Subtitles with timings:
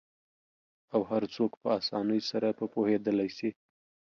[0.93, 3.49] او هرڅوک په آسانۍ سره په پوهیدالی سي